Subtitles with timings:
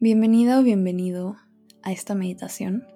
[0.00, 1.34] Bienvenida o bienvenido
[1.82, 2.86] a esta meditación.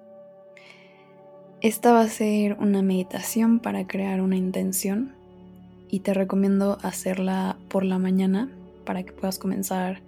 [1.59, 5.13] Esta va a ser una meditación para crear una intención
[5.89, 8.49] y te recomiendo hacerla por la mañana
[8.85, 10.01] para que puedas comenzar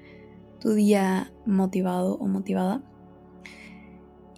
[0.62, 2.82] tu día motivado o motivada.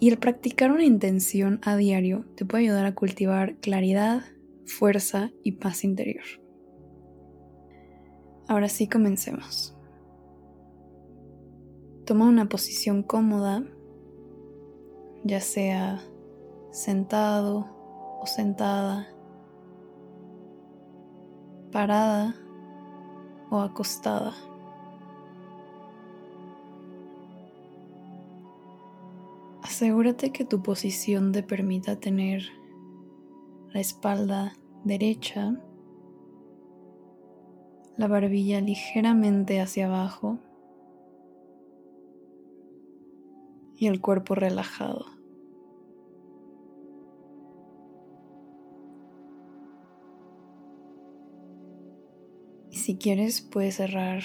[0.00, 4.24] Y el practicar una intención a diario te puede ayudar a cultivar claridad,
[4.66, 6.24] fuerza y paz interior.
[8.48, 9.77] Ahora sí, comencemos.
[12.08, 13.62] Toma una posición cómoda,
[15.24, 16.00] ya sea
[16.70, 17.68] sentado
[18.22, 19.08] o sentada,
[21.70, 22.34] parada
[23.50, 24.32] o acostada.
[29.62, 32.40] Asegúrate que tu posición te permita tener
[33.74, 35.60] la espalda derecha,
[37.98, 40.38] la barbilla ligeramente hacia abajo
[43.78, 45.06] y el cuerpo relajado.
[52.70, 54.24] Y si quieres puedes cerrar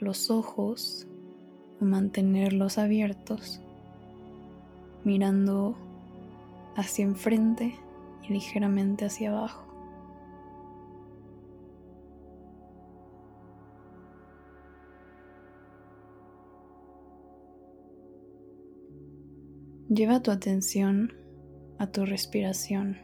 [0.00, 1.06] los ojos
[1.80, 3.60] o mantenerlos abiertos,
[5.04, 5.76] mirando
[6.74, 7.74] hacia enfrente
[8.28, 9.65] y ligeramente hacia abajo.
[19.88, 21.12] Lleva tu atención
[21.78, 22.98] a tu respiración.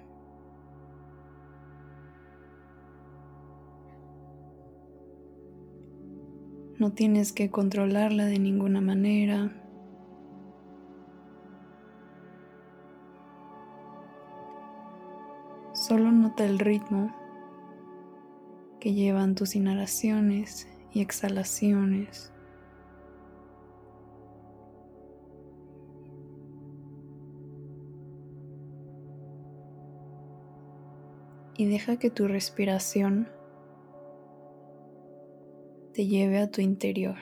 [6.80, 9.52] No tienes que controlarla de ninguna manera.
[15.72, 17.14] Solo nota el ritmo
[18.80, 22.31] que llevan tus inhalaciones y exhalaciones.
[31.56, 33.28] Y deja que tu respiración
[35.92, 37.16] te lleve a tu interior.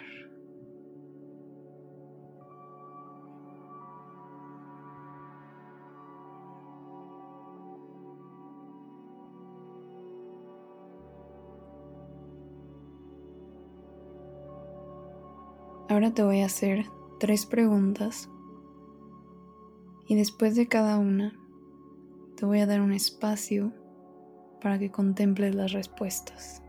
[15.89, 16.87] Ahora te voy a hacer
[17.19, 18.31] tres preguntas
[20.07, 21.35] y después de cada una
[22.37, 23.73] te voy a dar un espacio
[24.61, 26.63] para que contemples las respuestas.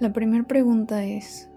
[0.00, 1.50] La primera pregunta es,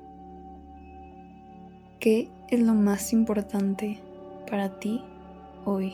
[2.01, 4.01] ¿qué es lo más importante
[4.49, 5.01] para ti
[5.63, 5.93] hoy?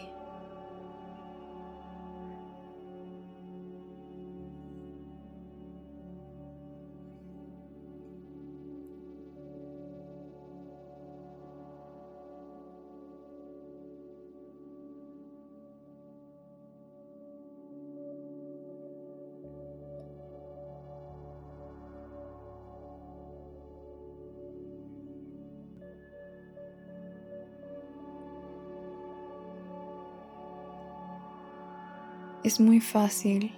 [32.50, 33.52] Es muy fácil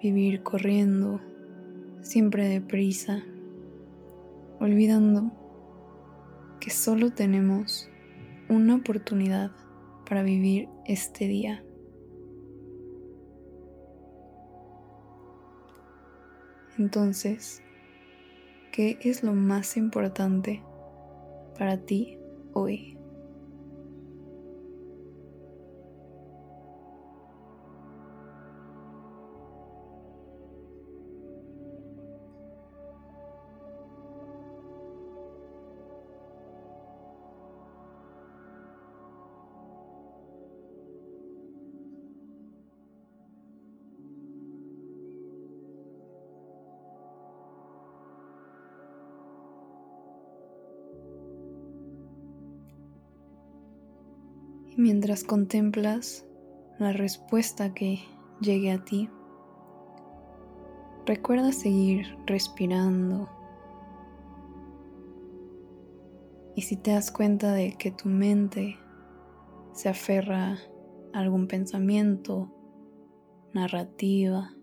[0.00, 1.20] vivir corriendo,
[2.00, 3.24] siempre deprisa,
[4.60, 5.32] olvidando
[6.60, 7.90] que solo tenemos
[8.48, 9.50] una oportunidad
[10.08, 11.64] para vivir este día.
[16.78, 17.64] Entonces,
[18.70, 20.62] ¿qué es lo más importante
[21.58, 22.16] para ti
[22.52, 22.96] hoy?
[54.78, 56.26] Mientras contemplas
[56.78, 58.00] la respuesta que
[58.42, 59.08] llegue a ti,
[61.06, 63.26] recuerda seguir respirando.
[66.54, 68.76] Y si te das cuenta de que tu mente
[69.72, 70.58] se aferra
[71.14, 72.52] a algún pensamiento,
[73.54, 74.54] narrativa,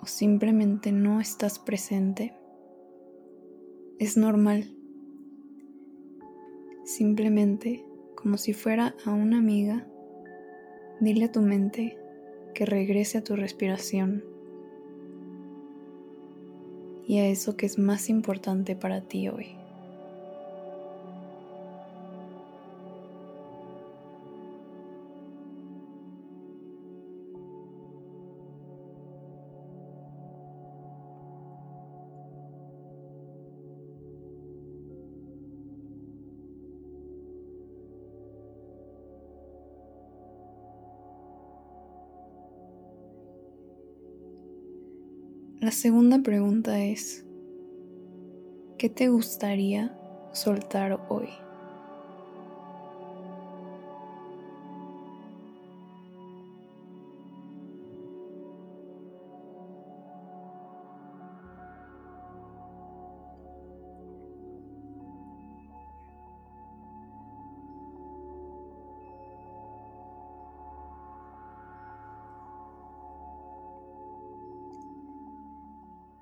[0.00, 2.36] o simplemente no estás presente,
[3.98, 4.77] es normal
[6.88, 9.86] simplemente como si fuera a una amiga,
[11.00, 11.96] Dile a tu mente
[12.54, 14.24] que regrese a tu respiración
[17.06, 19.57] y a eso que es más importante para ti hoy.
[45.60, 47.26] La segunda pregunta es,
[48.78, 49.98] ¿qué te gustaría
[50.32, 51.30] soltar hoy?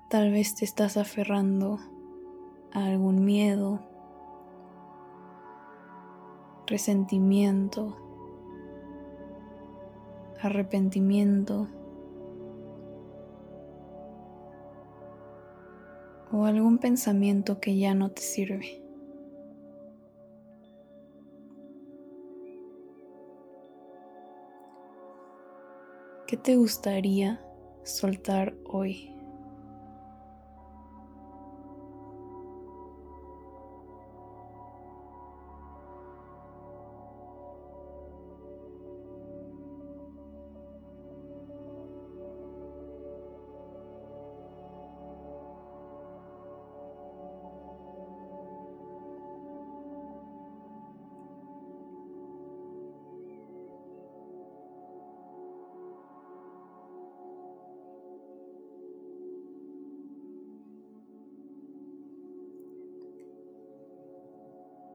[0.09, 1.79] Tal vez te estás aferrando
[2.71, 3.81] a algún miedo,
[6.65, 7.97] resentimiento,
[10.41, 11.67] arrepentimiento
[16.31, 18.81] o algún pensamiento que ya no te sirve.
[26.27, 27.41] ¿Qué te gustaría
[27.83, 29.16] soltar hoy?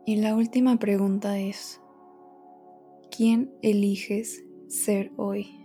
[0.05, 1.81] Y la última pregunta es,
[3.17, 5.59] ¿quién eliges ser hoy?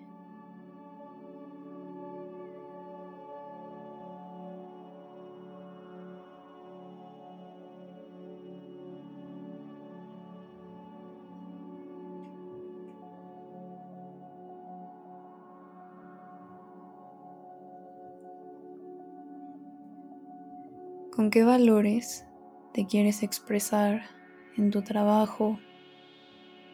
[21.12, 22.28] ¿Con qué valores
[22.74, 24.17] te quieres expresar
[24.58, 25.60] en tu trabajo,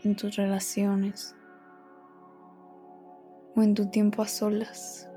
[0.04, 1.36] en tus relaciones
[3.56, 5.10] o en tu tiempo a solas.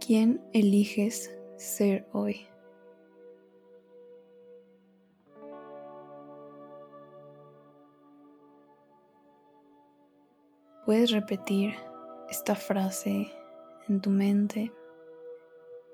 [0.00, 2.46] ¿Quién eliges ser hoy?
[10.84, 11.74] Puedes repetir
[12.28, 13.32] esta frase
[13.88, 14.70] en tu mente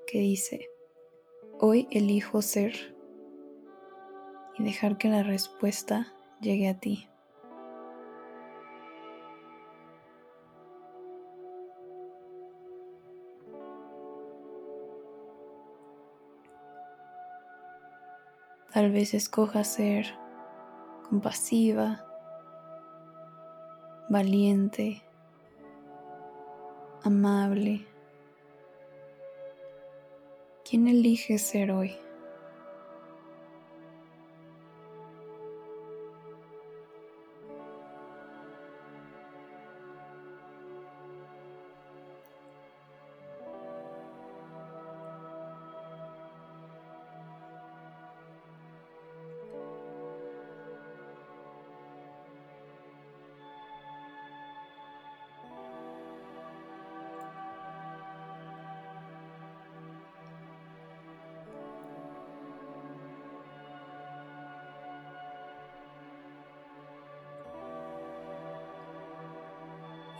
[0.05, 0.69] que dice,
[1.61, 2.73] hoy elijo ser
[4.59, 7.07] y dejar que la respuesta llegue a ti.
[18.73, 20.05] Tal vez escoja ser
[21.07, 22.10] compasiva,
[24.11, 25.01] valiente,
[27.03, 27.85] amable.
[30.69, 31.95] ¿Quién elige ser hoy?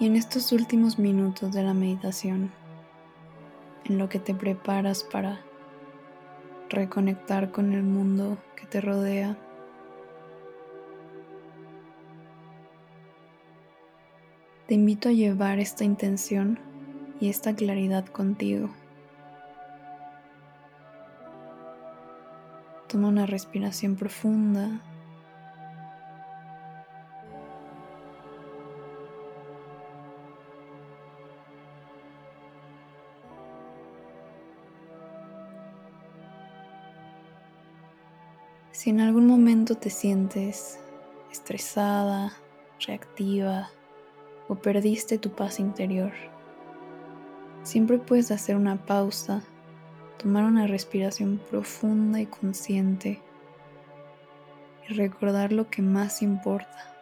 [0.01, 2.51] Y en estos últimos minutos de la meditación,
[3.85, 5.41] en lo que te preparas para
[6.71, 9.37] reconectar con el mundo que te rodea,
[14.67, 16.57] te invito a llevar esta intención
[17.19, 18.71] y esta claridad contigo.
[22.87, 24.81] Toma una respiración profunda
[38.81, 40.79] Si en algún momento te sientes
[41.31, 42.33] estresada,
[42.87, 43.69] reactiva
[44.47, 46.11] o perdiste tu paz interior,
[47.61, 49.43] siempre puedes hacer una pausa,
[50.17, 53.21] tomar una respiración profunda y consciente
[54.89, 56.95] y recordar lo que más importa.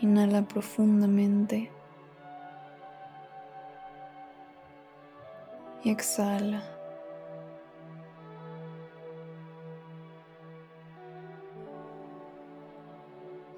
[0.00, 1.70] Inhala profundamente
[5.84, 6.64] y exhala.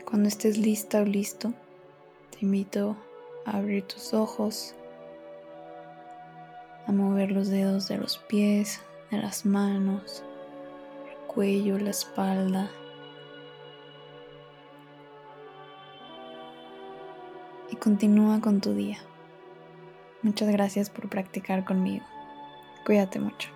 [0.05, 1.53] Cuando estés lista o listo,
[2.31, 2.97] te invito
[3.45, 4.75] a abrir tus ojos,
[6.87, 8.81] a mover los dedos de los pies,
[9.11, 10.25] de las manos,
[11.11, 12.71] el cuello, la espalda.
[17.71, 18.99] Y continúa con tu día.
[20.23, 22.05] Muchas gracias por practicar conmigo.
[22.87, 23.56] Cuídate mucho.